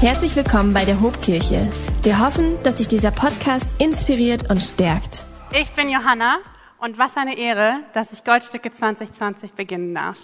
[0.00, 1.68] Herzlich willkommen bei der Hobkirche.
[2.04, 5.24] Wir hoffen, dass dich dieser Podcast inspiriert und stärkt.
[5.52, 6.38] Ich bin Johanna
[6.78, 10.16] und was eine Ehre, dass ich Goldstücke 2020 beginnen darf.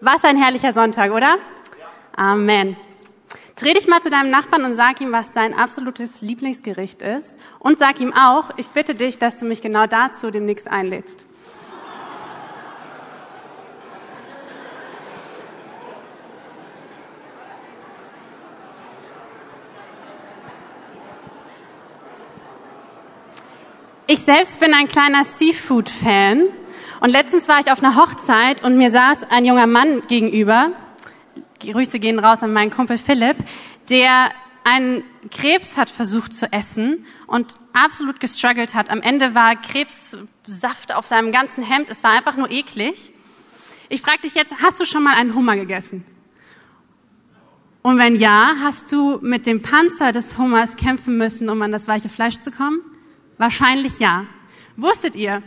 [0.00, 1.36] Was ein herrlicher Sonntag, oder?
[2.16, 2.78] Amen.
[3.56, 7.36] Dreh dich mal zu deinem Nachbarn und sag ihm, was dein absolutes Lieblingsgericht ist.
[7.58, 11.26] Und sag ihm auch, ich bitte dich, dass du mich genau dazu demnächst einlädst.
[24.12, 26.48] Ich selbst bin ein kleiner Seafood-Fan
[26.98, 30.72] und letztens war ich auf einer Hochzeit und mir saß ein junger Mann gegenüber.
[31.60, 33.36] Grüße gehen raus an meinen Kumpel Philipp,
[33.88, 34.30] der
[34.64, 38.90] einen Krebs hat versucht zu essen und absolut gestruggelt hat.
[38.90, 41.88] Am Ende war Krebssaft auf seinem ganzen Hemd.
[41.88, 43.12] Es war einfach nur eklig.
[43.90, 46.04] Ich frage dich jetzt, hast du schon mal einen Hummer gegessen?
[47.82, 51.86] Und wenn ja, hast du mit dem Panzer des Hummers kämpfen müssen, um an das
[51.86, 52.80] weiche Fleisch zu kommen?
[53.40, 54.26] Wahrscheinlich ja.
[54.76, 55.42] Wusstet ihr,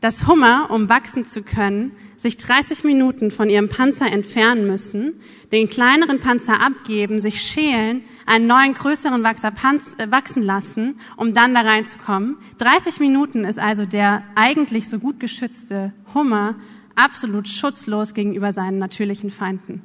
[0.00, 5.12] dass Hummer, um wachsen zu können, sich 30 Minuten von ihrem Panzer entfernen müssen,
[5.52, 11.34] den kleineren Panzer abgeben, sich schälen, einen neuen größeren Wachser Panz, äh, wachsen lassen, um
[11.34, 12.36] dann da reinzukommen.
[12.58, 16.56] 30 Minuten ist also der eigentlich so gut geschützte Hummer
[16.96, 19.82] absolut schutzlos gegenüber seinen natürlichen Feinden.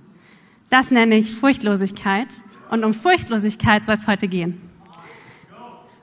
[0.72, 2.30] Das nenne ich Furchtlosigkeit
[2.72, 4.69] und um Furchtlosigkeit soll es heute gehen.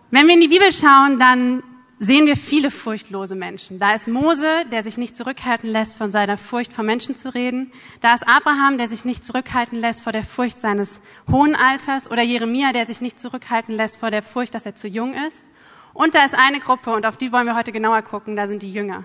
[0.08, 1.64] Wenn wir in die Bibel schauen, dann
[1.98, 3.80] sehen wir viele furchtlose Menschen.
[3.80, 7.72] Da ist Mose, der sich nicht zurückhalten lässt, von seiner Furcht vor Menschen zu reden.
[8.02, 12.08] Da ist Abraham, der sich nicht zurückhalten lässt vor der Furcht seines hohen Alters.
[12.08, 15.44] Oder Jeremia, der sich nicht zurückhalten lässt vor der Furcht, dass er zu jung ist.
[15.92, 18.62] Und da ist eine Gruppe, und auf die wollen wir heute genauer gucken, da sind
[18.62, 19.02] die Jünger.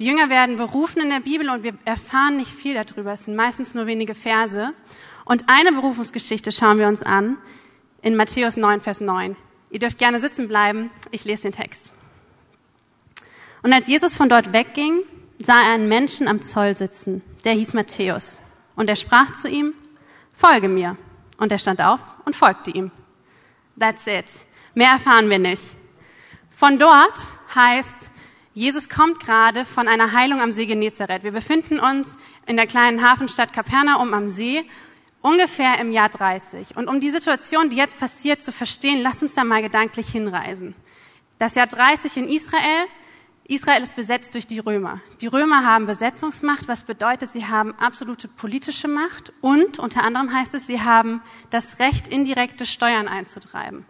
[0.00, 3.12] Die Jünger werden berufen in der Bibel und wir erfahren nicht viel darüber.
[3.12, 4.72] Es sind meistens nur wenige Verse.
[5.26, 7.36] Und eine Berufungsgeschichte schauen wir uns an
[8.00, 9.36] in Matthäus 9, Vers 9.
[9.70, 10.90] Ihr dürft gerne sitzen bleiben.
[11.10, 11.90] Ich lese den Text.
[13.62, 15.02] Und als Jesus von dort wegging,
[15.44, 17.22] sah er einen Menschen am Zoll sitzen.
[17.44, 18.38] Der hieß Matthäus.
[18.76, 19.74] Und er sprach zu ihm,
[20.36, 20.96] folge mir.
[21.38, 22.90] Und er stand auf und folgte ihm.
[23.78, 24.26] That's it.
[24.74, 25.62] Mehr erfahren wir nicht.
[26.50, 27.18] Von dort
[27.54, 28.10] heißt,
[28.54, 31.22] Jesus kommt gerade von einer Heilung am See Genezareth.
[31.22, 32.16] Wir befinden uns
[32.46, 34.64] in der kleinen Hafenstadt Kapernaum am See
[35.22, 36.76] ungefähr im Jahr 30.
[36.76, 40.74] Und um die Situation, die jetzt passiert, zu verstehen, lass uns da mal gedanklich hinreisen.
[41.38, 42.86] Das Jahr 30 in Israel.
[43.44, 45.00] Israel ist besetzt durch die Römer.
[45.22, 50.52] Die Römer haben Besetzungsmacht, was bedeutet, sie haben absolute politische Macht und unter anderem heißt
[50.52, 53.86] es, sie haben das Recht, indirekte Steuern einzutreiben.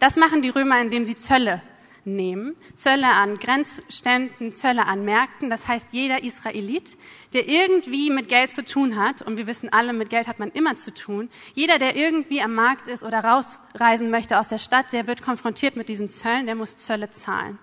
[0.00, 1.62] Das machen die Römer, indem sie Zölle
[2.04, 2.56] nehmen.
[2.76, 5.50] Zölle an Grenzständen, Zölle an Märkten.
[5.50, 6.96] Das heißt, jeder Israelit,
[7.32, 10.50] der irgendwie mit Geld zu tun hat, und wir wissen alle, mit Geld hat man
[10.50, 14.92] immer zu tun, jeder, der irgendwie am Markt ist oder rausreisen möchte aus der Stadt,
[14.92, 17.58] der wird konfrontiert mit diesen Zöllen, der muss Zölle zahlen.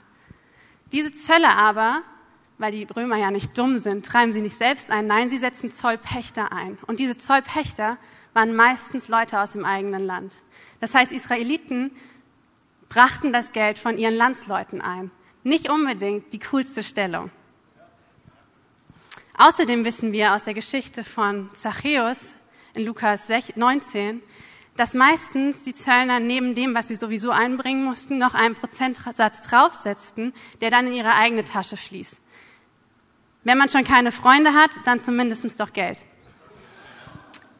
[0.91, 2.01] Diese Zölle aber,
[2.57, 5.71] weil die Römer ja nicht dumm sind, treiben sie nicht selbst ein, nein, sie setzen
[5.71, 6.77] Zollpächter ein.
[6.87, 7.97] Und diese Zollpächter
[8.33, 10.33] waren meistens Leute aus dem eigenen Land.
[10.79, 11.91] Das heißt, Israeliten
[12.89, 15.11] brachten das Geld von ihren Landsleuten ein.
[15.43, 17.31] Nicht unbedingt die coolste Stellung.
[19.37, 22.35] Außerdem wissen wir aus der Geschichte von Zachäus
[22.73, 24.21] in Lukas 19,
[24.75, 30.33] dass meistens die Zöllner neben dem, was sie sowieso einbringen mussten, noch einen Prozentsatz draufsetzten,
[30.61, 32.19] der dann in ihre eigene Tasche fließt.
[33.43, 35.99] Wenn man schon keine Freunde hat, dann zumindest doch Geld.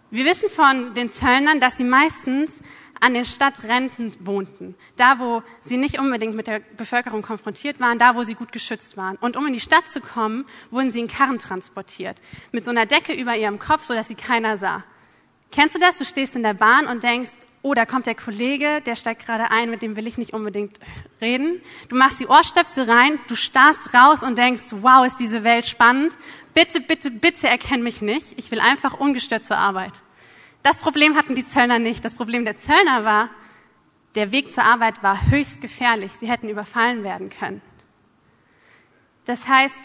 [0.09, 2.61] Wir wissen von den Zöllnern, dass sie meistens
[3.01, 8.15] an den Stadtrenten wohnten, da wo sie nicht unbedingt mit der Bevölkerung konfrontiert waren, da
[8.15, 9.17] wo sie gut geschützt waren.
[9.17, 12.17] Und um in die Stadt zu kommen, wurden sie in Karren transportiert,
[12.51, 14.83] mit so einer Decke über ihrem Kopf, sodass sie keiner sah.
[15.51, 15.97] Kennst du das?
[15.97, 17.31] Du stehst in der Bahn und denkst,
[17.61, 20.79] oh, da kommt der Kollege, der steigt gerade ein, mit dem will ich nicht unbedingt
[21.21, 21.61] reden.
[21.89, 26.17] Du machst die Ohrstöpsel rein, du starrst raus und denkst, wow, ist diese Welt spannend.
[26.53, 28.37] Bitte, bitte, bitte erkenn mich nicht.
[28.37, 29.93] Ich will einfach ungestört zur Arbeit.
[30.63, 32.03] Das Problem hatten die Zöllner nicht.
[32.03, 33.29] Das Problem der Zöllner war,
[34.15, 36.11] der Weg zur Arbeit war höchst gefährlich.
[36.13, 37.61] Sie hätten überfallen werden können.
[39.25, 39.79] Das heißt,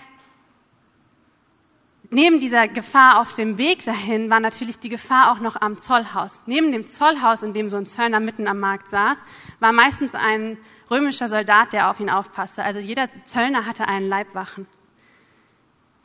[2.11, 6.41] neben dieser Gefahr auf dem Weg dahin war natürlich die Gefahr auch noch am Zollhaus.
[6.47, 9.19] Neben dem Zollhaus, in dem so ein Zöllner mitten am Markt saß,
[9.61, 10.59] war meistens ein
[10.91, 12.63] römischer Soldat, der auf ihn aufpasste.
[12.63, 14.67] Also jeder Zöllner hatte einen Leibwachen.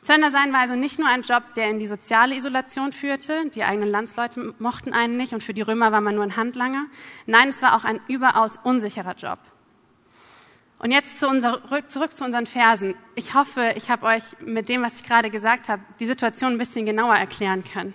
[0.08, 3.50] Zöllner sein war also nicht nur ein Job, der in die soziale Isolation führte.
[3.50, 6.86] Die eigenen Landsleute mochten einen nicht und für die Römer war man nur ein Handlanger.
[7.26, 9.38] Nein, es war auch ein überaus unsicherer Job.
[10.78, 12.94] Und jetzt zu unser, zurück zu unseren Versen.
[13.16, 16.58] Ich hoffe, ich habe euch mit dem, was ich gerade gesagt habe, die Situation ein
[16.58, 17.92] bisschen genauer erklären können.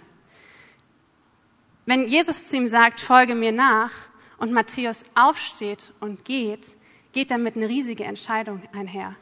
[1.88, 3.92] Wenn Jesus zu ihm sagt, folge mir nach,
[4.38, 6.76] und Matthäus aufsteht und geht,
[7.12, 9.16] geht damit eine riesige Entscheidung einher.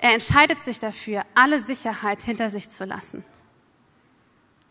[0.00, 3.24] Er entscheidet sich dafür, alle Sicherheit hinter sich zu lassen.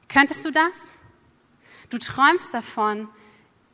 [0.07, 0.75] Könntest du das?
[1.89, 3.09] Du träumst davon,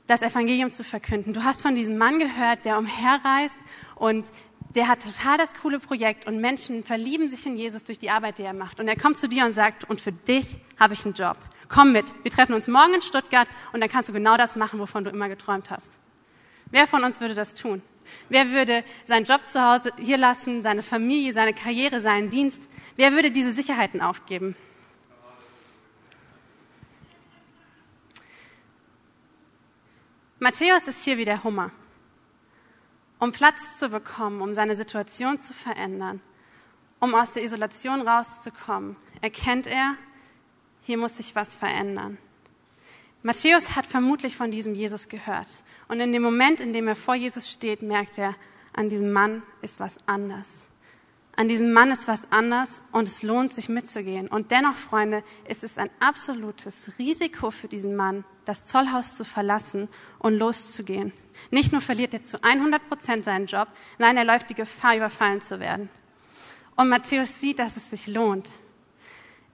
[0.08, 1.34] das Evangelium zu verkünden.
[1.34, 3.60] Du hast von diesem Mann gehört, der umherreist
[3.96, 4.32] und
[4.76, 8.38] der hat total das coole Projekt und Menschen verlieben sich in Jesus durch die Arbeit,
[8.38, 8.80] die er macht.
[8.80, 11.38] Und er kommt zu dir und sagt, und für dich habe ich einen Job.
[11.68, 14.80] Komm mit, wir treffen uns morgen in Stuttgart und dann kannst du genau das machen,
[14.80, 15.92] wovon du immer geträumt hast.
[16.70, 17.82] Wer von uns würde das tun?
[18.30, 22.68] Wer würde seinen Job zu Hause hier lassen, seine Familie, seine Karriere, seinen Dienst?
[22.96, 24.56] Wer würde diese Sicherheiten aufgeben?
[30.40, 31.72] Matthäus ist hier wie der Hummer.
[33.20, 36.20] Um Platz zu bekommen, um seine Situation zu verändern,
[37.00, 39.96] um aus der Isolation rauszukommen, erkennt er,
[40.82, 42.18] hier muss sich was verändern.
[43.24, 45.48] Matthäus hat vermutlich von diesem Jesus gehört.
[45.88, 48.36] Und in dem Moment, in dem er vor Jesus steht, merkt er,
[48.74, 50.48] an diesem Mann ist was anders.
[51.36, 54.28] An diesem Mann ist was anders und es lohnt sich mitzugehen.
[54.28, 59.88] Und dennoch, Freunde, ist es ein absolutes Risiko für diesen Mann, das Zollhaus zu verlassen
[60.20, 61.14] und loszugehen.
[61.50, 65.42] Nicht nur verliert er zu 100 Prozent seinen Job, nein, er läuft die Gefahr, überfallen
[65.42, 65.90] zu werden.
[66.76, 68.50] Und Matthäus sieht, dass es sich lohnt.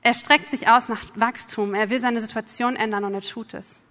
[0.07, 1.73] Er streckt sich aus nach Wachstum.
[1.73, 3.81] Er will seine Situation ändern und er tut es.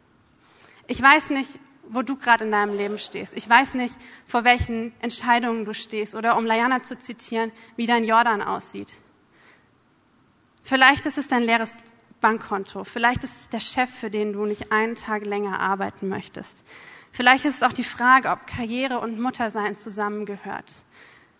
[0.87, 1.59] Ich weiß nicht,
[1.91, 3.37] wo du gerade in deinem Leben stehst.
[3.37, 3.95] Ich weiß nicht,
[4.27, 8.95] vor welchen Entscheidungen du stehst oder um Layana zu zitieren, wie dein Jordan aussieht.
[10.63, 11.75] Vielleicht ist es dein leeres
[12.23, 12.85] Bankkonto.
[12.85, 16.65] Vielleicht ist es der Chef, für den du nicht einen Tag länger arbeiten möchtest.
[17.13, 20.77] Vielleicht ist es auch die Frage, ob Karriere und Muttersein zusammengehört.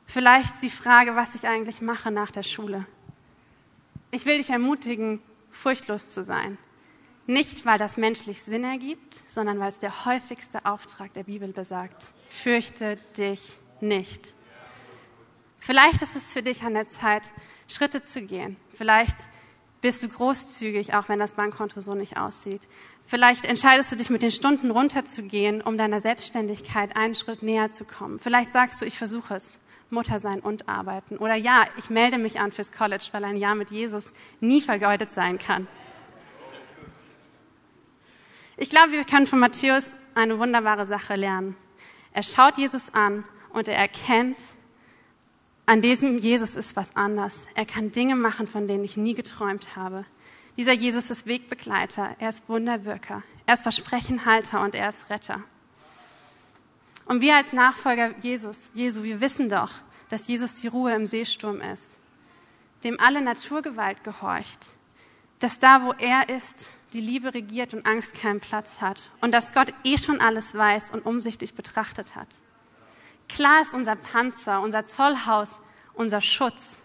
[0.05, 2.85] Vielleicht die Frage, was ich eigentlich mache nach der Schule.
[4.11, 5.21] Ich will dich ermutigen,
[5.51, 6.59] furchtlos zu sein.
[7.27, 12.13] Nicht, weil das menschlich Sinn ergibt, sondern weil es der häufigste Auftrag der Bibel besagt.
[12.29, 13.41] Fürchte dich
[13.81, 14.33] nicht.
[15.59, 17.23] Vielleicht ist es für dich an der Zeit,
[17.67, 18.57] Schritte zu gehen.
[18.73, 19.17] Vielleicht
[19.81, 22.63] bist du großzügig, auch wenn das Bankkonto so nicht aussieht.
[23.07, 27.85] Vielleicht entscheidest du dich mit den Stunden runterzugehen, um deiner Selbstständigkeit einen Schritt näher zu
[27.85, 28.21] kommen.
[28.21, 29.59] Vielleicht sagst du, ich versuche es.
[29.91, 31.17] Mutter sein und arbeiten.
[31.19, 35.11] Oder ja, ich melde mich an fürs College, weil ein Jahr mit Jesus nie vergeudet
[35.13, 35.67] sein kann.
[38.57, 41.57] Ich glaube, wir können von Matthäus eine wunderbare Sache lernen.
[42.13, 44.39] Er schaut Jesus an und er erkennt,
[45.67, 47.47] an diesem Jesus ist was anders.
[47.55, 50.05] Er kann Dinge machen, von denen ich nie geträumt habe.
[50.57, 55.43] Dieser Jesus ist Wegbegleiter, er ist Wunderwirker, er ist Versprechenhalter und er ist Retter.
[57.07, 59.71] Und wir als Nachfolger Jesus, Jesu, wir wissen doch,
[60.11, 61.85] dass Jesus die Ruhe im Seesturm ist,
[62.85, 64.67] dem alle Naturgewalt gehorcht,
[65.39, 69.53] dass da, wo er ist, die Liebe regiert und Angst keinen Platz hat und dass
[69.53, 72.29] Gott eh schon alles weiß und umsichtig betrachtet hat.
[73.29, 75.61] Klar ist unser Panzer, unser Zollhaus,
[75.95, 76.79] unser Schutz.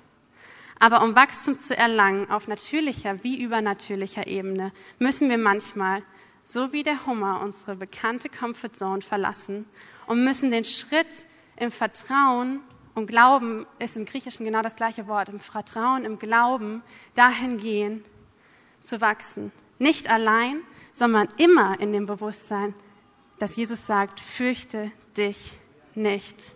[0.79, 6.01] Aber um Wachstum zu erlangen auf natürlicher wie übernatürlicher Ebene, müssen wir manchmal,
[6.43, 9.65] so wie der Hummer, unsere bekannte Comfortzone verlassen
[10.11, 11.07] und müssen den Schritt
[11.55, 12.59] im Vertrauen
[12.95, 16.83] und Glauben ist im Griechischen genau das gleiche Wort, im Vertrauen, im Glauben
[17.15, 18.03] dahin gehen,
[18.81, 19.53] zu wachsen.
[19.79, 22.73] Nicht allein, sondern immer in dem Bewusstsein,
[23.39, 25.53] dass Jesus sagt, fürchte dich
[25.95, 26.51] nicht.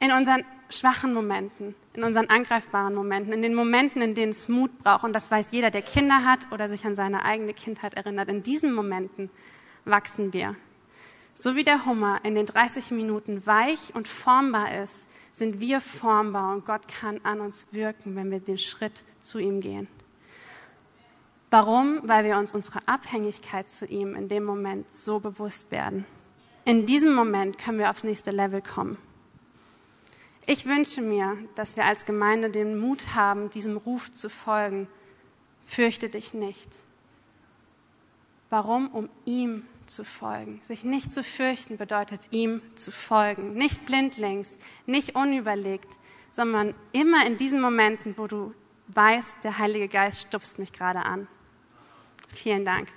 [0.00, 4.76] In unseren schwachen Momenten, in unseren angreifbaren Momenten, in den Momenten, in denen es Mut
[4.80, 8.28] braucht, und das weiß jeder, der Kinder hat oder sich an seine eigene Kindheit erinnert,
[8.30, 9.30] in diesen Momenten
[9.84, 10.56] wachsen wir.
[11.38, 14.94] So wie der Hummer in den 30 Minuten weich und formbar ist,
[15.34, 19.60] sind wir formbar und Gott kann an uns wirken, wenn wir den Schritt zu ihm
[19.60, 19.86] gehen.
[21.50, 22.00] Warum?
[22.04, 26.06] Weil wir uns unserer Abhängigkeit zu ihm in dem Moment so bewusst werden.
[26.64, 28.96] In diesem Moment können wir aufs nächste Level kommen.
[30.46, 34.88] Ich wünsche mir, dass wir als Gemeinde den Mut haben, diesem Ruf zu folgen.
[35.66, 36.70] Fürchte dich nicht.
[38.48, 38.88] Warum?
[38.88, 40.60] Um ihm zu folgen.
[40.62, 43.54] Sich nicht zu fürchten bedeutet ihm zu folgen.
[43.54, 45.96] Nicht blindlings, nicht unüberlegt,
[46.32, 48.54] sondern immer in diesen Momenten, wo du
[48.88, 51.28] weißt, der Heilige Geist stupst mich gerade an.
[52.28, 52.88] Vielen Dank.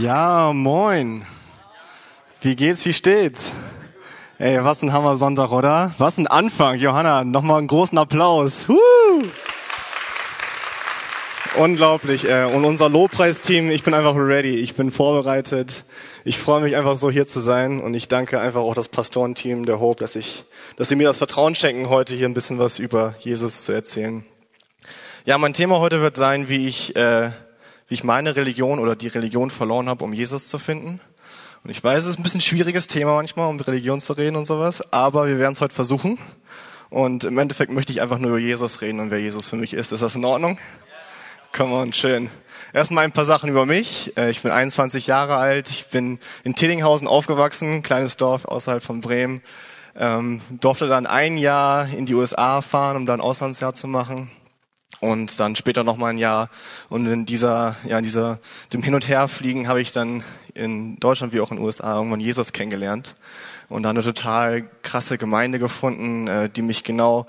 [0.00, 1.24] Ja, moin.
[2.40, 3.52] Wie geht's, wie steht's?
[4.38, 5.94] Ey, was ein Hammer Sonntag, oder?
[5.98, 7.22] Was ein Anfang, Johanna.
[7.22, 8.68] Nochmal einen großen Applaus.
[8.68, 9.22] Woo!
[11.56, 12.28] Unglaublich.
[12.28, 14.56] Äh, und unser Lobpreisteam, ich bin einfach ready.
[14.56, 15.84] Ich bin vorbereitet.
[16.24, 17.80] Ich freue mich einfach so hier zu sein.
[17.80, 20.44] Und ich danke einfach auch das Pastorenteam der Hope, dass ich,
[20.76, 24.24] dass sie mir das Vertrauen schenken, heute hier ein bisschen was über Jesus zu erzählen.
[25.26, 27.30] Ja, mein Thema heute wird sein, wie ich, äh,
[27.86, 31.00] wie ich meine Religion oder die Religion verloren habe, um Jesus zu finden.
[31.62, 34.44] Und ich weiß, es ist ein bisschen schwieriges Thema manchmal, um Religion zu reden und
[34.44, 36.18] sowas, aber wir werden es heute versuchen.
[36.90, 39.72] Und im Endeffekt möchte ich einfach nur über Jesus reden und wer Jesus für mich
[39.72, 39.92] ist.
[39.92, 40.58] Ist das in Ordnung?
[41.56, 42.30] Come on, schön.
[42.72, 44.12] Erstmal ein paar Sachen über mich.
[44.16, 45.70] Äh, ich bin 21 Jahre alt.
[45.70, 49.40] Ich bin in Tedinghausen aufgewachsen, kleines Dorf außerhalb von Bremen.
[49.94, 54.32] Ähm, durfte dann ein Jahr in die USA fahren, um da ein Auslandsjahr zu machen
[55.04, 56.48] und dann später noch mal ein Jahr.
[56.88, 58.38] Und in dieser, ja, in dieser,
[58.72, 62.20] dem Hin- und Herfliegen habe ich dann in Deutschland wie auch in den USA irgendwann
[62.20, 63.14] Jesus kennengelernt
[63.68, 67.26] und da eine total krasse Gemeinde gefunden, äh, die mich genau,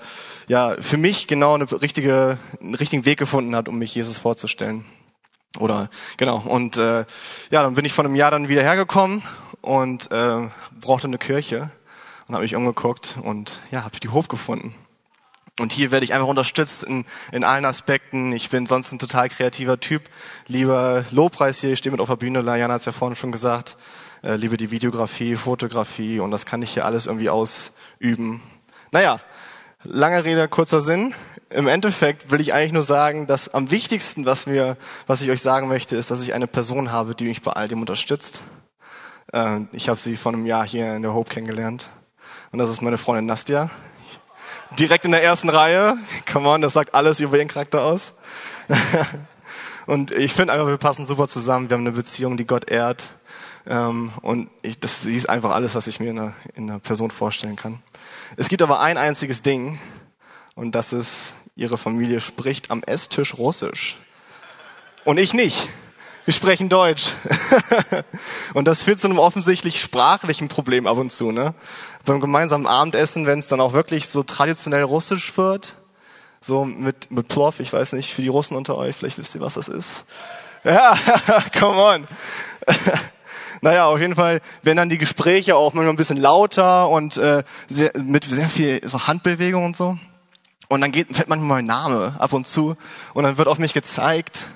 [0.48, 4.84] ja, für mich genau eine richtige, einen richtigen Weg gefunden hat, um mich Jesus vorzustellen.
[5.58, 6.38] Oder genau.
[6.38, 7.04] Und äh,
[7.50, 9.22] ja, dann bin ich von einem Jahr dann wieder hergekommen
[9.60, 10.48] und äh,
[10.80, 11.70] brauchte eine Kirche
[12.26, 14.74] und habe mich umgeguckt und ja, habe die Hof gefunden.
[15.58, 18.32] Und hier werde ich einfach unterstützt in, in allen Aspekten.
[18.32, 20.02] Ich bin sonst ein total kreativer Typ.
[20.48, 23.32] Lieber Lobpreis hier, ich stehe mit auf der Bühne, Lajana hat es ja vorhin schon
[23.32, 23.78] gesagt.
[24.22, 28.42] Äh, liebe die Videografie, Fotografie und das kann ich hier alles irgendwie ausüben.
[28.90, 29.20] Naja,
[29.82, 31.14] lange Rede, kurzer Sinn.
[31.48, 35.40] Im Endeffekt will ich eigentlich nur sagen, dass am wichtigsten, was mir, was ich euch
[35.40, 38.42] sagen möchte, ist, dass ich eine Person habe, die mich bei all dem unterstützt.
[39.32, 41.88] Äh, ich habe sie vor einem Jahr hier in der Hope kennengelernt.
[42.52, 43.70] Und das ist meine Freundin Nastja
[44.78, 45.96] direkt in der ersten Reihe.
[46.30, 48.14] Come on, das sagt alles über ihren Charakter aus.
[49.86, 51.70] und ich finde einfach, wir passen super zusammen.
[51.70, 53.10] Wir haben eine Beziehung, die Gott ehrt.
[53.66, 57.10] Ähm, und ich, das ist einfach alles, was ich mir in einer, in einer Person
[57.10, 57.82] vorstellen kann.
[58.36, 59.78] Es gibt aber ein einziges Ding.
[60.54, 63.98] Und das ist, ihre Familie spricht am Esstisch Russisch.
[65.04, 65.68] Und ich nicht.
[66.26, 67.14] Wir sprechen Deutsch.
[68.54, 71.30] und das führt zu einem offensichtlich sprachlichen Problem ab und zu.
[71.30, 71.54] Ne?
[72.04, 75.76] Beim gemeinsamen Abendessen, wenn es dann auch wirklich so traditionell russisch wird,
[76.40, 79.40] so mit, mit Plov, ich weiß nicht, für die Russen unter euch, vielleicht wisst ihr,
[79.40, 80.04] was das ist.
[80.64, 80.98] Ja,
[81.56, 82.08] come on.
[83.60, 87.44] Naja, auf jeden Fall werden dann die Gespräche auch manchmal ein bisschen lauter und äh,
[87.68, 89.96] sehr, mit sehr viel so Handbewegung und so.
[90.68, 92.76] Und dann geht, fällt manchmal mein Name ab und zu
[93.14, 94.46] und dann wird auf mich gezeigt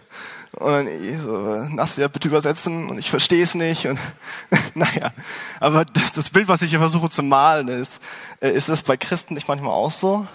[0.56, 1.38] und dann ich so,
[1.68, 3.86] Nastja, bitte übersetzen und ich verstehe es nicht.
[3.86, 3.98] Und
[4.74, 5.12] naja,
[5.60, 8.00] aber das, das Bild, was ich hier versuche zu malen, ist,
[8.40, 10.26] äh, ist das bei Christen nicht manchmal auch so?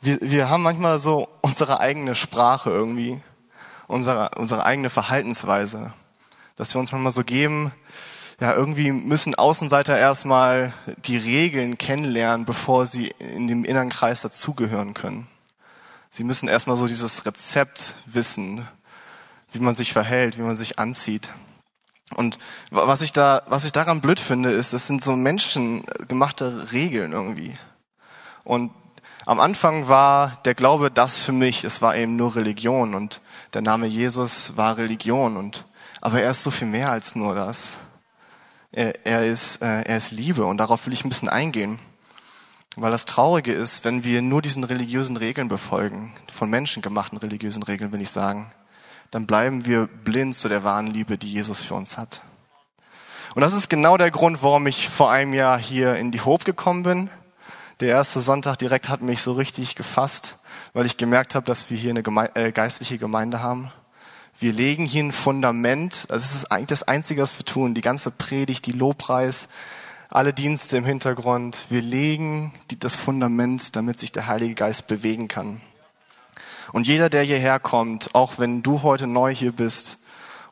[0.00, 3.20] Wir, wir haben manchmal so unsere eigene Sprache irgendwie,
[3.86, 5.92] unsere, unsere eigene Verhaltensweise,
[6.56, 7.72] dass wir uns manchmal so geben,
[8.40, 10.74] ja, irgendwie müssen Außenseiter erstmal
[11.06, 15.26] die Regeln kennenlernen, bevor sie in dem inneren Kreis dazugehören können.
[16.10, 18.68] Sie müssen erstmal so dieses Rezept wissen,
[19.56, 21.30] wie man sich verhält, wie man sich anzieht.
[22.14, 22.38] Und
[22.70, 27.54] was ich da, was ich daran blöd finde, ist, das sind so menschengemachte Regeln irgendwie.
[28.44, 28.70] Und
[29.24, 33.20] am Anfang war der Glaube das für mich, es war eben nur Religion und
[33.54, 35.64] der Name Jesus war Religion und,
[36.00, 37.72] aber er ist so viel mehr als nur das.
[38.70, 41.80] Er, er ist, äh, er ist Liebe und darauf will ich ein bisschen eingehen.
[42.76, 47.62] Weil das Traurige ist, wenn wir nur diesen religiösen Regeln befolgen, von Menschen gemachten religiösen
[47.62, 48.52] Regeln will ich sagen,
[49.10, 52.22] dann bleiben wir blind zu der wahren Liebe, die Jesus für uns hat.
[53.34, 56.44] Und das ist genau der Grund, warum ich vor einem Jahr hier in die Hope
[56.44, 57.10] gekommen bin.
[57.80, 60.38] Der erste Sonntag direkt hat mich so richtig gefasst,
[60.72, 63.70] weil ich gemerkt habe, dass wir hier eine Geme äh, geistliche Gemeinde haben.
[64.38, 67.82] Wir legen hier ein Fundament, also es ist eigentlich das Einzige, was wir tun, die
[67.82, 69.48] ganze Predigt, die Lobpreis,
[70.08, 71.66] alle Dienste im Hintergrund.
[71.68, 75.60] Wir legen die, das Fundament, damit sich der Heilige Geist bewegen kann.
[76.72, 79.98] Und jeder, der hierher kommt, auch wenn du heute neu hier bist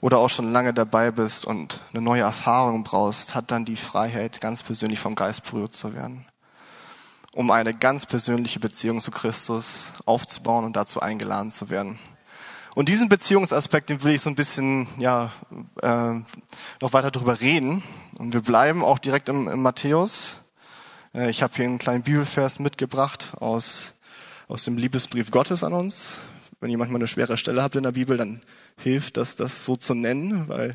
[0.01, 4.41] oder auch schon lange dabei bist und eine neue Erfahrung brauchst, hat dann die Freiheit,
[4.41, 6.27] ganz persönlich vom Geist berührt zu werden,
[7.33, 11.99] um eine ganz persönliche Beziehung zu Christus aufzubauen und dazu eingeladen zu werden.
[12.75, 15.31] Und diesen Beziehungsaspekt, den will ich so ein bisschen ja
[15.81, 16.15] äh,
[16.81, 17.85] noch weiter drüber reden.
[18.19, 20.41] Und wir bleiben auch direkt im, im Matthäus.
[21.15, 23.94] Äh, ich habe hier einen kleinen Bibelvers mitgebracht aus
[24.49, 26.19] aus dem Liebesbrief Gottes an uns.
[26.61, 28.41] Wenn ihr manchmal eine schwere Stelle habt in der Bibel, dann
[28.83, 30.71] hilft das, das so zu nennen, weil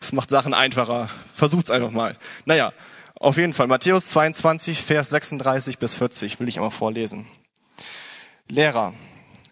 [0.00, 1.10] es macht Sachen einfacher.
[1.34, 2.16] Versucht's einfach mal.
[2.44, 2.72] Naja,
[3.14, 3.66] auf jeden Fall.
[3.66, 7.26] Matthäus 22, Vers 36 bis 40 will ich einmal vorlesen.
[8.48, 8.94] Lehrer,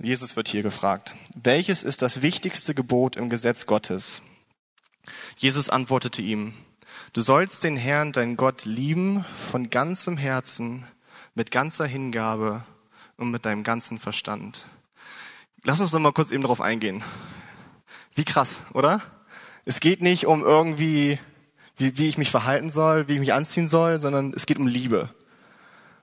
[0.00, 4.22] Jesus wird hier gefragt, welches ist das wichtigste Gebot im Gesetz Gottes?
[5.36, 6.54] Jesus antwortete ihm,
[7.12, 10.84] du sollst den Herrn, dein Gott, lieben von ganzem Herzen,
[11.34, 12.64] mit ganzer Hingabe
[13.18, 14.64] und mit deinem ganzen Verstand.
[15.64, 17.02] Lass uns doch mal kurz eben darauf eingehen.
[18.14, 19.02] Wie krass, oder?
[19.66, 21.18] Es geht nicht um irgendwie,
[21.76, 24.66] wie, wie ich mich verhalten soll, wie ich mich anziehen soll, sondern es geht um
[24.66, 25.14] Liebe.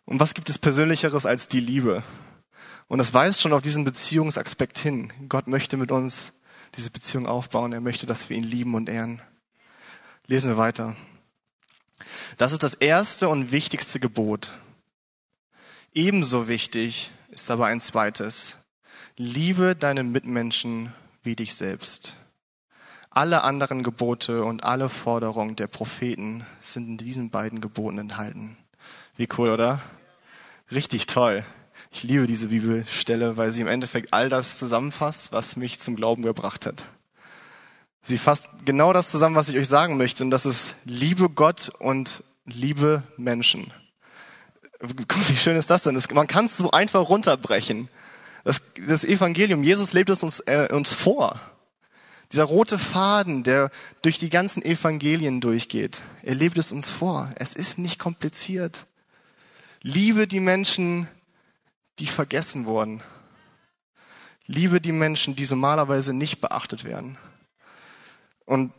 [0.06, 2.04] Und was gibt es Persönlicheres als die Liebe?
[2.88, 5.12] Und es weist schon auf diesen Beziehungsaspekt hin.
[5.30, 6.34] Gott möchte mit uns
[6.76, 7.74] diese Beziehung aufbauen.
[7.74, 9.22] Er möchte, dass wir ihn lieben und ehren.
[10.28, 10.96] Lesen wir weiter.
[12.38, 14.52] Das ist das erste und wichtigste Gebot.
[15.98, 18.58] Ebenso wichtig ist aber ein zweites.
[19.16, 22.18] Liebe deine Mitmenschen wie dich selbst.
[23.10, 28.58] Alle anderen Gebote und alle Forderungen der Propheten sind in diesen beiden Geboten enthalten.
[29.16, 29.82] Wie cool, oder?
[30.70, 31.46] Richtig toll.
[31.92, 36.24] Ich liebe diese Bibelstelle, weil sie im Endeffekt all das zusammenfasst, was mich zum Glauben
[36.24, 36.88] gebracht hat.
[38.02, 41.72] Sie fasst genau das zusammen, was ich euch sagen möchte, und das ist Liebe Gott
[41.80, 43.72] und liebe Menschen.
[44.80, 46.00] Wie schön ist das denn?
[46.14, 47.90] Man kann es so einfach runterbrechen.
[48.44, 51.40] Das, das Evangelium, Jesus lebt es uns, äh, uns vor.
[52.32, 57.32] Dieser rote Faden, der durch die ganzen Evangelien durchgeht, er lebt es uns vor.
[57.36, 58.86] Es ist nicht kompliziert.
[59.82, 61.08] Liebe die Menschen,
[62.00, 63.02] die vergessen wurden.
[64.48, 67.18] Liebe die Menschen, die normalerweise nicht beachtet werden.
[68.46, 68.74] Und,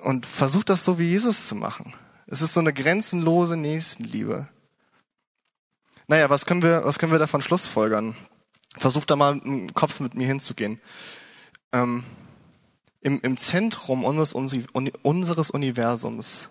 [0.00, 1.94] und versuch das so wie Jesus zu machen.
[2.26, 4.48] Es ist so eine grenzenlose Nächstenliebe.
[6.08, 8.16] Naja, was können wir, was können wir davon schlussfolgern?
[8.76, 10.80] Versuch da mal im Kopf mit mir hinzugehen.
[11.72, 12.04] Ähm,
[13.00, 16.50] im, Im Zentrum unseres, unseres Universums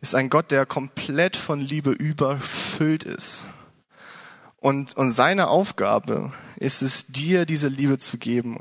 [0.00, 3.44] ist ein Gott, der komplett von Liebe überfüllt ist.
[4.56, 8.60] Und, und seine Aufgabe ist es, dir diese Liebe zu geben.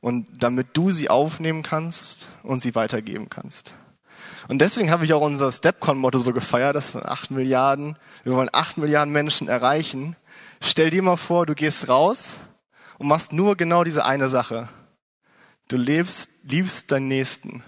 [0.00, 3.74] Und damit du sie aufnehmen kannst und sie weitergeben kannst.
[4.48, 8.50] Und deswegen habe ich auch unser Stepcon-Motto so gefeiert, dass wir acht Milliarden, wir wollen
[8.52, 10.16] acht Milliarden Menschen erreichen.
[10.60, 12.38] Stell dir mal vor, du gehst raus
[12.98, 14.68] und machst nur genau diese eine Sache.
[15.68, 17.62] Du lebst, liebst deinen Nächsten.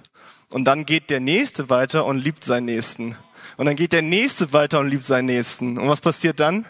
[0.51, 3.17] Und dann geht der Nächste weiter und liebt seinen Nächsten.
[3.57, 5.79] Und dann geht der Nächste weiter und liebt seinen Nächsten.
[5.79, 6.65] Und was passiert dann?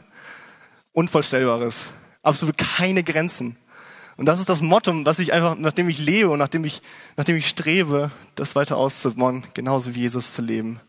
[0.93, 1.77] Unvorstellbares.
[2.23, 3.57] Absolut keine Grenzen.
[4.19, 6.83] Und das ist das Motto, was ich einfach, nachdem ich lebe und nachdem ich,
[7.17, 10.81] nachdem ich strebe, das weiter auszubauen, genauso wie Jesus zu leben.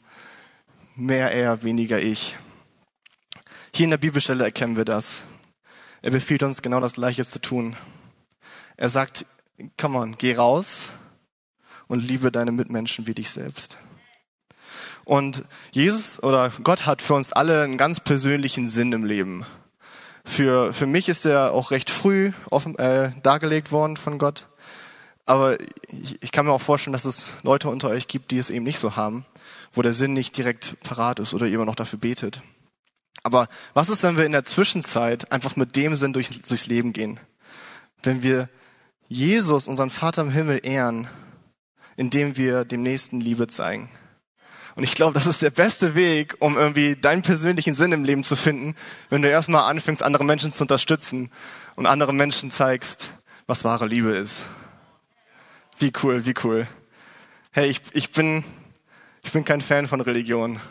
[0.96, 2.36] Mehr er, weniger ich.
[3.72, 5.24] Hier in der Bibelstelle erkennen wir das.
[6.02, 7.76] Er befiehlt uns genau das Gleiche zu tun.
[8.78, 9.28] Er sagt,
[9.80, 10.90] come on, geh raus
[11.88, 13.78] und liebe deine Mitmenschen wie dich selbst.
[15.06, 19.46] Und Jesus oder Gott hat für uns alle einen ganz persönlichen Sinn im Leben.
[20.30, 24.46] Für, für mich ist er auch recht früh offen, äh, dargelegt worden von Gott.
[25.26, 28.52] Aber ich, ich kann mir auch vorstellen, dass es Leute unter euch gibt, die es
[28.52, 29.26] eben nicht so haben,
[29.74, 32.44] wo der Sinn nicht direkt parat ist oder ihr immer noch dafür betet.
[33.24, 36.94] Aber was ist, wenn wir in der Zwischenzeit einfach mit dem Sinn durch, durchs Leben
[36.94, 37.20] gehen?
[38.04, 38.50] Wenn wir
[39.08, 41.08] Jesus, unseren Vater im Himmel, ehren,
[41.98, 43.90] indem wir dem Nächsten Liebe zeigen.
[44.80, 48.24] Und ich glaube, das ist der beste Weg, um irgendwie deinen persönlichen Sinn im Leben
[48.24, 48.78] zu finden,
[49.10, 51.32] wenn du erstmal anfängst, andere Menschen zu unterstützen
[51.76, 53.12] und anderen Menschen zeigst,
[53.46, 54.46] was wahre Liebe ist.
[55.80, 56.66] Wie cool, wie cool.
[57.52, 58.46] Hey, ich, ich bin,
[59.22, 60.62] ich bin kein Fan von Religion.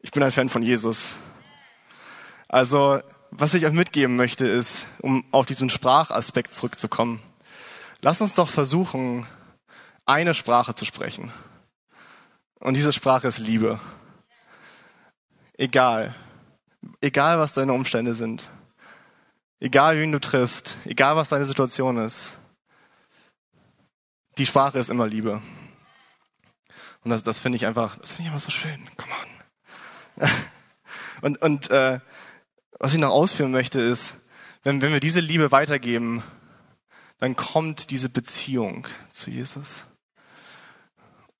[0.00, 1.14] Ich bin ein Fan von Jesus.
[2.48, 7.22] Also, was ich euch mitgeben möchte, ist, um auf diesen Sprachaspekt zurückzukommen.
[8.00, 9.28] Lass uns doch versuchen,
[10.06, 11.32] eine Sprache zu sprechen.
[12.64, 13.78] Und diese Sprache ist Liebe.
[15.58, 16.14] Egal.
[17.02, 18.48] Egal, was deine Umstände sind.
[19.60, 20.78] Egal, wen du triffst.
[20.86, 22.38] Egal, was deine Situation ist.
[24.38, 25.42] Die Sprache ist immer Liebe.
[27.04, 28.88] Und das, das finde ich einfach, das finde ich einfach so schön.
[28.96, 29.12] Come
[30.22, 30.30] on.
[31.20, 32.00] und und äh,
[32.80, 34.16] was ich noch ausführen möchte ist,
[34.62, 36.22] wenn, wenn wir diese Liebe weitergeben,
[37.18, 39.86] dann kommt diese Beziehung zu Jesus.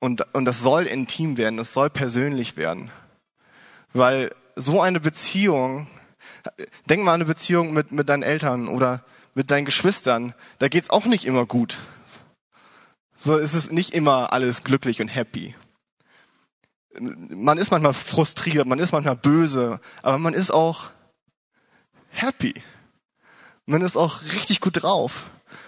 [0.04, 2.90] Und, und das soll intim werden, das soll persönlich werden.
[3.94, 5.86] Weil so eine Beziehung,
[6.90, 10.90] denk mal an eine Beziehung mit, mit deinen Eltern oder mit deinen Geschwistern, da geht's
[10.90, 11.78] auch nicht immer gut.
[13.16, 15.54] So ist es nicht immer alles glücklich und happy.
[17.00, 20.90] Man ist manchmal frustriert, man ist manchmal böse, aber man ist auch
[22.10, 22.52] happy.
[23.64, 25.24] Man ist auch richtig gut drauf.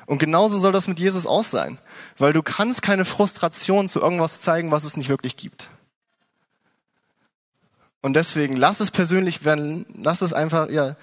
[0.07, 1.79] Und genauso soll das mit Jesus auch sein.
[2.19, 5.71] Weil du kannst keine Frustration zu irgendwas zeigen, was es nicht wirklich gibt.
[8.03, 10.97] Und deswegen lass es persönlich werden, lass es einfach, ja,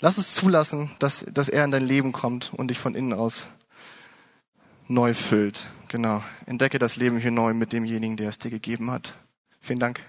[0.00, 3.48] lass es zulassen, dass, dass er in dein Leben kommt und dich von innen aus
[4.88, 5.66] neu füllt.
[5.88, 6.22] Genau.
[6.46, 9.14] Entdecke das Leben hier neu mit demjenigen, der es dir gegeben hat.
[9.60, 10.00] Vielen Dank.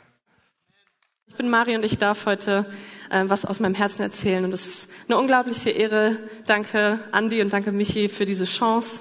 [1.31, 2.65] Ich bin Mari und ich darf heute
[3.09, 4.43] äh, was aus meinem Herzen erzählen.
[4.43, 6.17] Und es ist eine unglaubliche Ehre.
[6.45, 8.99] Danke Andi und danke Michi für diese Chance.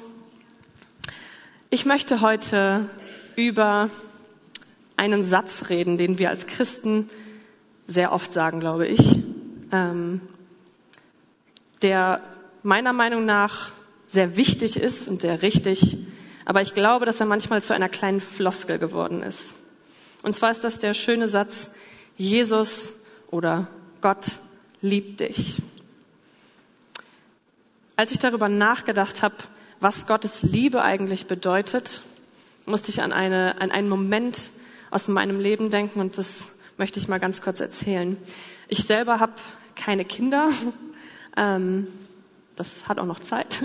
[1.71, 2.89] Ich möchte heute
[3.35, 3.91] über
[4.97, 7.11] einen Satz reden, den wir als Christen
[7.89, 9.19] sehr oft sagen, glaube ich.
[9.73, 10.21] Ähm,
[11.83, 12.21] der
[12.63, 13.73] meiner Meinung nach
[14.07, 15.97] sehr wichtig ist und sehr richtig,
[16.45, 19.53] aber ich glaube, dass er manchmal zu einer kleinen Floskel geworden ist.
[20.23, 21.71] Und zwar ist das der schöne Satz,
[22.21, 22.93] Jesus
[23.31, 23.69] oder
[24.03, 24.27] Gott
[24.83, 25.63] liebt dich.
[27.97, 29.37] Als ich darüber nachgedacht habe,
[29.81, 32.03] was Gottes Liebe eigentlich bedeutet,
[32.67, 34.51] musste ich an, eine, an einen Moment
[34.91, 38.19] aus meinem Leben denken und das möchte ich mal ganz kurz erzählen.
[38.69, 39.33] Ich selber habe
[39.75, 40.51] keine Kinder.
[41.37, 41.87] Ähm,
[42.57, 43.63] das hat auch noch Zeit.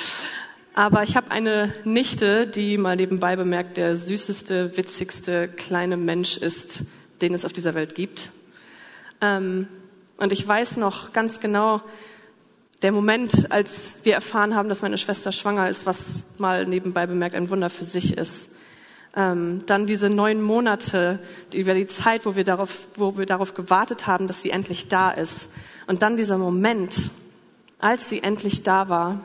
[0.74, 6.84] Aber ich habe eine Nichte, die mal nebenbei bemerkt der süßeste, witzigste kleine Mensch ist,
[7.22, 8.32] den es auf dieser Welt gibt.
[9.20, 9.68] Ähm,
[10.16, 11.80] und ich weiß noch ganz genau,
[12.82, 17.34] der Moment, als wir erfahren haben, dass meine Schwester schwanger ist, was mal nebenbei bemerkt
[17.34, 18.48] ein Wunder für sich ist.
[19.16, 21.18] Ähm, dann diese neun Monate,
[21.52, 25.10] über die Zeit, wo wir, darauf, wo wir darauf gewartet haben, dass sie endlich da
[25.10, 25.48] ist.
[25.86, 26.94] Und dann dieser Moment,
[27.80, 29.20] als sie endlich da war.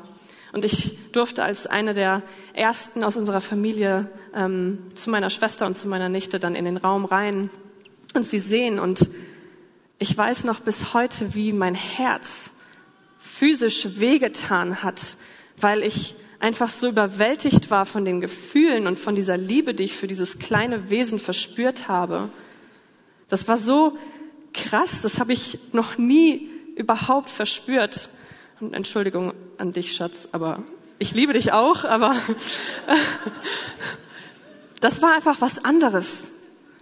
[0.51, 5.77] Und ich durfte als eine der ersten aus unserer Familie ähm, zu meiner Schwester und
[5.77, 7.49] zu meiner Nichte dann in den Raum rein
[8.15, 8.79] und sie sehen.
[8.79, 9.09] Und
[9.99, 12.49] ich weiß noch bis heute, wie mein Herz
[13.19, 15.17] physisch wehgetan hat,
[15.57, 19.95] weil ich einfach so überwältigt war von den Gefühlen und von dieser Liebe, die ich
[19.95, 22.29] für dieses kleine Wesen verspürt habe.
[23.29, 23.97] Das war so
[24.53, 28.09] krass, das habe ich noch nie überhaupt verspürt.
[28.59, 30.63] Und Entschuldigung an dich, Schatz, aber
[30.99, 32.15] ich liebe dich auch, aber
[34.79, 36.31] das war einfach was anderes.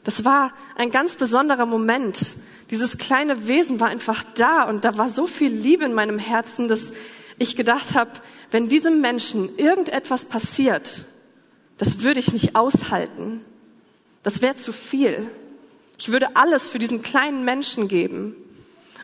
[0.04, 2.36] Das war ein ganz besonderer Moment.
[2.70, 6.68] Dieses kleine Wesen war einfach da und da war so viel Liebe in meinem Herzen,
[6.68, 6.92] dass
[7.38, 8.12] ich gedacht habe,
[8.52, 11.06] wenn diesem Menschen irgendetwas passiert,
[11.78, 13.44] das würde ich nicht aushalten.
[14.22, 15.28] Das wäre zu viel.
[15.98, 18.36] Ich würde alles für diesen kleinen Menschen geben.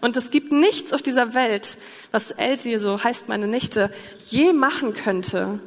[0.01, 1.77] Und es gibt nichts auf dieser Welt,
[2.11, 3.91] was Elsie, so heißt meine Nichte,
[4.27, 5.59] je machen könnte,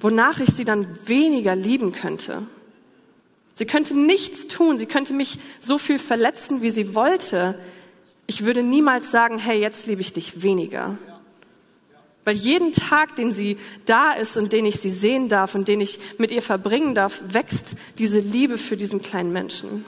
[0.00, 2.42] wonach ich sie dann weniger lieben könnte.
[3.56, 7.58] Sie könnte nichts tun, sie könnte mich so viel verletzen, wie sie wollte.
[8.26, 10.98] Ich würde niemals sagen, hey, jetzt liebe ich dich weniger.
[12.24, 15.80] Weil jeden Tag, den sie da ist und den ich sie sehen darf und den
[15.80, 19.84] ich mit ihr verbringen darf, wächst diese Liebe für diesen kleinen Menschen.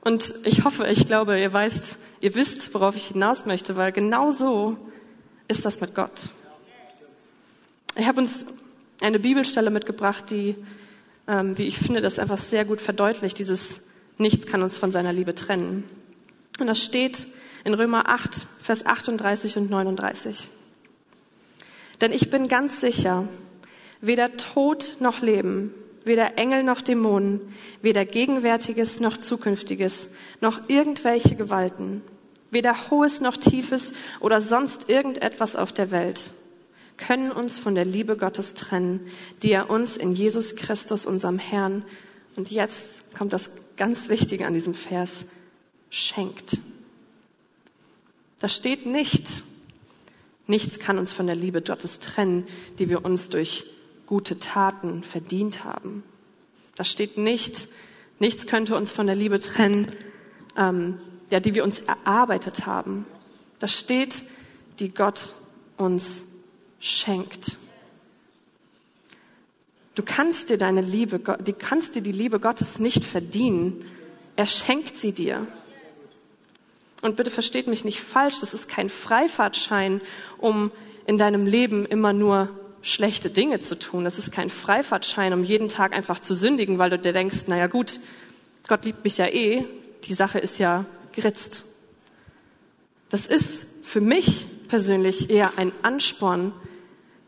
[0.00, 4.30] Und ich hoffe, ich glaube, ihr weißt, ihr wisst, worauf ich hinaus möchte, weil genau
[4.30, 4.76] so
[5.46, 6.30] ist das mit Gott.
[7.94, 8.46] Ich habe uns
[9.00, 10.56] eine Bibelstelle mitgebracht, die,
[11.28, 13.38] ähm, wie ich finde, das einfach sehr gut verdeutlicht.
[13.38, 13.80] Dieses
[14.18, 15.84] Nichts kann uns von seiner Liebe trennen.
[16.58, 17.26] Und das steht
[17.64, 20.48] in Römer 8, Vers 38 und 39.
[22.00, 23.28] Denn ich bin ganz sicher,
[24.00, 25.72] weder Tod noch Leben,
[26.04, 27.40] weder Engel noch Dämonen,
[27.80, 30.08] weder Gegenwärtiges noch Zukünftiges,
[30.40, 32.02] noch irgendwelche Gewalten,
[32.50, 36.32] weder Hohes noch Tiefes oder sonst irgendetwas auf der Welt
[37.06, 39.08] können uns von der Liebe Gottes trennen,
[39.42, 41.84] die er uns in Jesus Christus, unserem Herrn,
[42.34, 45.26] und jetzt kommt das ganz Wichtige an diesem Vers,
[45.90, 46.58] schenkt.
[48.38, 49.42] Da steht nicht,
[50.46, 52.46] Nichts kann uns von der Liebe Gottes trennen,
[52.78, 53.64] die wir uns durch
[54.06, 56.02] gute Taten verdient haben.
[56.74, 57.68] Da steht nicht,
[58.18, 59.92] nichts könnte uns von der Liebe trennen,
[60.56, 60.98] ähm,
[61.30, 63.06] ja, die wir uns erarbeitet haben.
[63.60, 64.24] Da steht,
[64.80, 65.34] die Gott
[65.76, 66.24] uns
[66.82, 67.56] schenkt.
[69.94, 73.84] Du kannst dir deine Liebe, du kannst dir die Liebe Gottes nicht verdienen.
[74.36, 75.46] Er schenkt sie dir.
[77.02, 80.00] Und bitte versteht mich nicht falsch, das ist kein Freifahrtschein,
[80.38, 80.70] um
[81.06, 82.48] in deinem Leben immer nur
[82.80, 84.04] schlechte Dinge zu tun.
[84.04, 87.68] Das ist kein Freifahrtschein, um jeden Tag einfach zu sündigen, weil du dir denkst, naja
[87.68, 88.00] gut,
[88.66, 89.64] Gott liebt mich ja eh,
[90.04, 91.64] die Sache ist ja geritzt.
[93.08, 96.52] Das ist für mich persönlich eher ein Ansporn,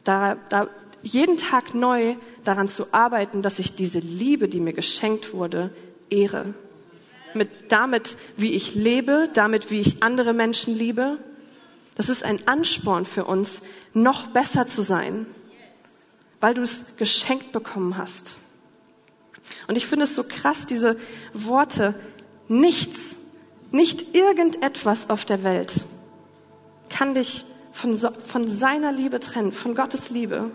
[0.04, 0.68] da, da
[1.02, 5.70] jeden Tag neu daran zu arbeiten, dass ich diese Liebe, die mir geschenkt wurde,
[6.10, 6.54] ehre
[7.34, 11.18] mit damit, wie ich lebe, damit, wie ich andere Menschen liebe.
[11.96, 13.60] Das ist ein Ansporn für uns,
[13.92, 15.26] noch besser zu sein,
[16.40, 18.38] weil du es geschenkt bekommen hast.
[19.68, 20.96] Und ich finde es so krass, diese
[21.32, 21.94] Worte,
[22.48, 23.16] nichts,
[23.70, 25.84] nicht irgendetwas auf der Welt
[26.88, 30.52] kann dich von, von seiner Liebe trennen, von Gottes Liebe.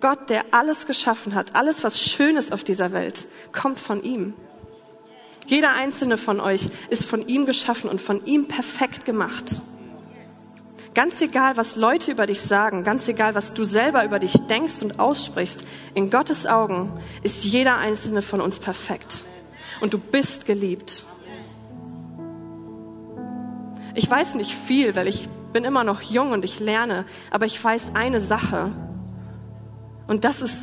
[0.00, 4.34] Gott, der alles geschaffen hat, alles, was schön ist auf dieser Welt, kommt von ihm.
[5.46, 9.60] Jeder einzelne von euch ist von ihm geschaffen und von ihm perfekt gemacht.
[10.94, 14.80] Ganz egal, was Leute über dich sagen, ganz egal, was du selber über dich denkst
[14.80, 19.24] und aussprichst, in Gottes Augen ist jeder einzelne von uns perfekt.
[19.80, 21.04] Und du bist geliebt.
[23.96, 27.62] Ich weiß nicht viel, weil ich bin immer noch jung und ich lerne, aber ich
[27.62, 28.72] weiß eine Sache.
[30.08, 30.60] Und das ist,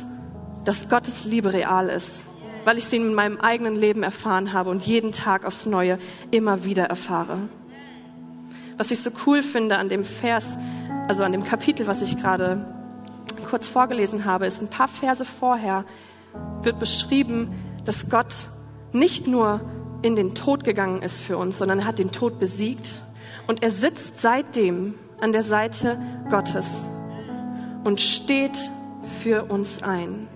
[0.66, 2.20] dass Gottes Liebe real ist,
[2.66, 5.98] weil ich sie in meinem eigenen Leben erfahren habe und jeden Tag aufs Neue
[6.30, 7.48] immer wieder erfahre.
[8.76, 10.58] Was ich so cool finde an dem Vers,
[11.08, 12.66] also an dem Kapitel, was ich gerade
[13.48, 15.86] kurz vorgelesen habe, ist ein paar Verse vorher
[16.62, 17.48] wird beschrieben,
[17.86, 18.34] dass Gott
[18.92, 19.60] nicht nur
[20.02, 22.90] in den Tod gegangen ist für uns, sondern er hat den Tod besiegt
[23.52, 25.98] und er sitzt seitdem an der Seite
[26.30, 26.88] Gottes
[27.84, 28.56] und steht
[29.22, 30.26] für uns ein.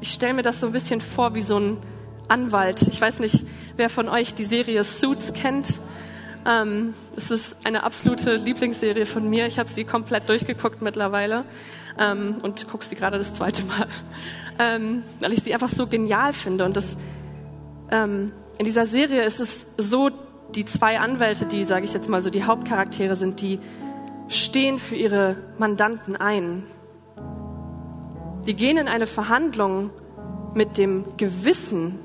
[0.00, 1.76] Ich stelle mir das so ein bisschen vor wie so ein
[2.26, 2.82] Anwalt.
[2.88, 5.78] Ich weiß nicht, wer von euch die Serie Suits kennt.
[6.44, 9.46] Ähm, es ist eine absolute Lieblingsserie von mir.
[9.46, 11.44] Ich habe sie komplett durchgeguckt mittlerweile
[12.00, 13.86] ähm, und gucke sie gerade das zweite Mal,
[14.58, 16.64] ähm, weil ich sie einfach so genial finde.
[16.64, 16.96] Und das,
[17.92, 20.10] ähm, in dieser Serie ist es so,
[20.54, 23.60] die zwei Anwälte, die, sage ich jetzt mal so, die Hauptcharaktere sind, die
[24.28, 26.64] stehen für ihre Mandanten ein.
[28.46, 29.90] Die gehen in eine Verhandlung
[30.54, 31.98] mit dem Gewissen,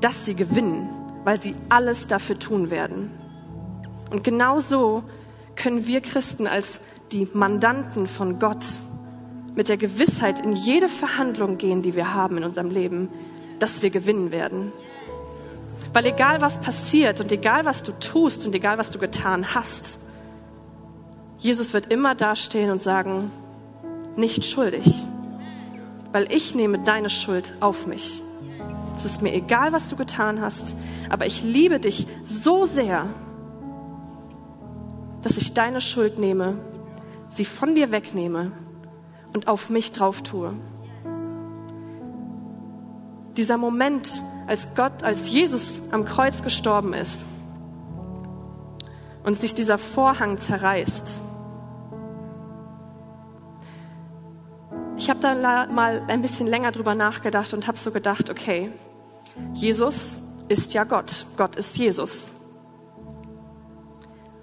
[0.00, 0.88] dass sie gewinnen,
[1.24, 3.10] weil sie alles dafür tun werden.
[4.10, 5.04] Und genau so
[5.54, 6.80] können wir Christen als
[7.12, 8.64] die Mandanten von Gott
[9.54, 13.08] mit der Gewissheit in jede Verhandlung gehen, die wir haben in unserem Leben,
[13.58, 14.72] dass wir gewinnen werden.
[15.96, 19.98] Weil egal was passiert und egal was du tust und egal was du getan hast,
[21.38, 23.30] Jesus wird immer dastehen und sagen,
[24.14, 24.94] nicht schuldig,
[26.12, 28.20] weil ich nehme deine Schuld auf mich.
[28.98, 30.76] Es ist mir egal, was du getan hast,
[31.08, 33.06] aber ich liebe dich so sehr,
[35.22, 36.58] dass ich deine Schuld nehme,
[37.36, 38.52] sie von dir wegnehme
[39.32, 40.52] und auf mich drauf tue.
[43.38, 47.26] Dieser Moment, als Gott, als Jesus am Kreuz gestorben ist
[49.24, 51.20] und sich dieser Vorhang zerreißt.
[54.96, 58.72] Ich habe da mal ein bisschen länger drüber nachgedacht und habe so gedacht, okay,
[59.52, 60.16] Jesus
[60.48, 62.30] ist ja Gott, Gott ist Jesus.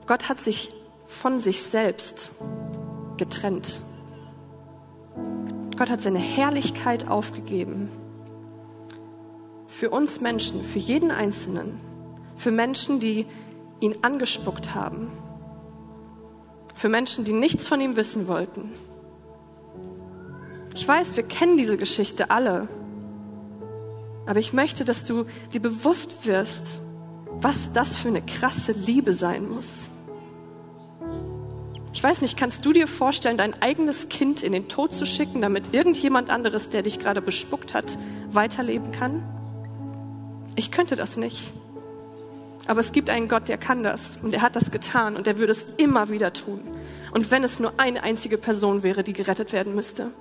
[0.05, 0.69] Gott hat sich
[1.07, 2.31] von sich selbst
[3.17, 3.79] getrennt.
[5.77, 7.89] Gott hat seine Herrlichkeit aufgegeben.
[9.83, 11.77] Für uns Menschen, für jeden Einzelnen,
[12.37, 13.25] für Menschen, die
[13.81, 15.11] ihn angespuckt haben,
[16.73, 18.71] für Menschen, die nichts von ihm wissen wollten.
[20.73, 22.69] Ich weiß, wir kennen diese Geschichte alle,
[24.25, 26.79] aber ich möchte, dass du dir bewusst wirst,
[27.41, 29.81] was das für eine krasse Liebe sein muss.
[31.91, 35.41] Ich weiß nicht, kannst du dir vorstellen, dein eigenes Kind in den Tod zu schicken,
[35.41, 37.97] damit irgendjemand anderes, der dich gerade bespuckt hat,
[38.29, 39.42] weiterleben kann?
[40.55, 41.51] Ich könnte das nicht.
[42.67, 45.37] Aber es gibt einen Gott, der kann das und er hat das getan und er
[45.37, 46.61] würde es immer wieder tun.
[47.11, 50.11] Und wenn es nur eine einzige Person wäre, die gerettet werden müsste.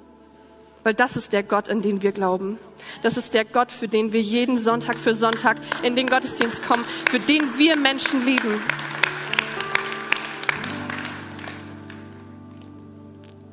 [0.84, 2.58] Weil das ist der Gott, an den wir glauben.
[3.02, 6.84] Das ist der Gott, für den wir jeden Sonntag für Sonntag in den Gottesdienst kommen,
[7.08, 8.60] für den wir Menschen lieben.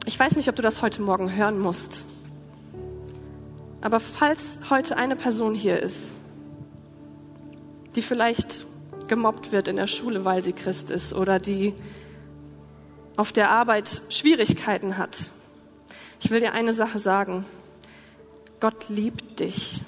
[0.05, 2.03] Ich weiß nicht, ob du das heute Morgen hören musst.
[3.81, 6.11] Aber falls heute eine Person hier ist,
[7.95, 8.65] die vielleicht
[9.07, 11.73] gemobbt wird in der Schule, weil sie Christ ist, oder die
[13.17, 15.31] auf der Arbeit Schwierigkeiten hat,
[16.21, 17.45] ich will dir eine Sache sagen.
[18.59, 19.81] Gott liebt dich.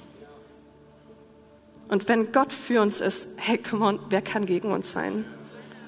[1.89, 5.25] Und wenn Gott für uns ist, hey, come on, wer kann gegen uns sein?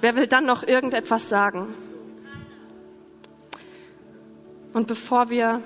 [0.01, 1.73] Wer will dann noch irgendetwas sagen?
[4.73, 5.61] Und bevor wir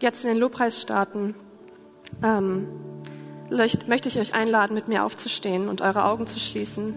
[0.00, 1.36] jetzt in den Lobpreis starten,
[2.22, 2.66] ähm,
[3.50, 6.94] möchte ich euch einladen, mit mir aufzustehen und eure Augen zu schließen.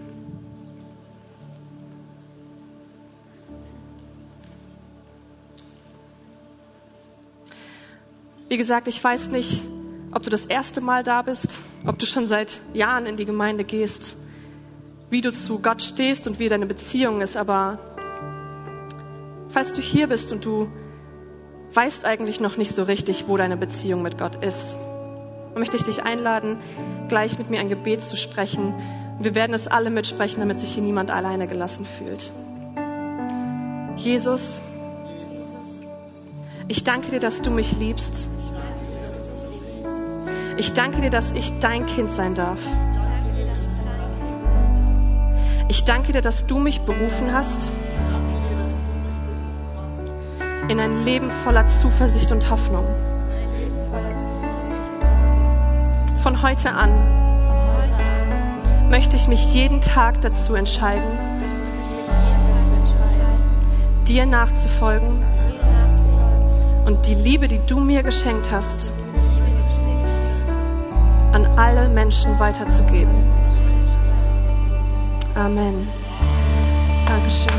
[8.48, 9.62] Wie gesagt, ich weiß nicht,
[10.12, 11.48] ob du das erste Mal da bist,
[11.86, 14.16] ob du schon seit Jahren in die Gemeinde gehst,
[15.10, 17.78] wie du zu Gott stehst und wie deine Beziehung ist, aber
[19.48, 20.68] falls du hier bist und du
[21.72, 24.76] weißt eigentlich noch nicht so richtig, wo deine Beziehung mit Gott ist,
[25.56, 26.58] möchte ich dich einladen,
[27.08, 28.74] gleich mit mir ein Gebet zu sprechen.
[29.18, 32.32] Wir werden es alle mitsprechen, damit sich hier niemand alleine gelassen fühlt.
[33.96, 34.60] Jesus,
[36.66, 38.28] ich danke dir, dass du mich liebst.
[40.56, 42.60] Ich danke dir, dass ich dein Kind sein darf.
[45.68, 47.72] Ich danke dir, dass du mich berufen hast
[50.68, 52.86] in ein Leben voller Zuversicht und Hoffnung.
[56.24, 56.90] Von heute an
[58.88, 61.04] möchte ich mich jeden Tag dazu entscheiden,
[64.08, 65.22] dir nachzufolgen
[66.86, 68.94] und die Liebe, die du mir geschenkt hast,
[71.32, 73.12] an alle Menschen weiterzugeben.
[75.34, 75.86] Amen.
[77.06, 77.52] Dankeschön.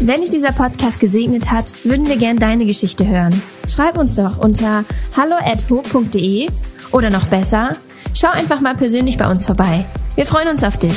[0.00, 3.40] Wenn dich dieser Podcast gesegnet hat, würden wir gern deine Geschichte hören.
[3.68, 4.84] Schreib uns doch unter
[5.16, 6.48] hallo@ho.de
[6.90, 7.76] oder noch besser,
[8.14, 9.84] schau einfach mal persönlich bei uns vorbei.
[10.14, 10.96] Wir freuen uns auf dich.